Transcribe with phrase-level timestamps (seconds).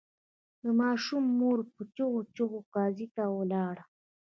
[0.63, 3.83] د ماشوم مور په چیغو چیغو قاضي ته ولاړه.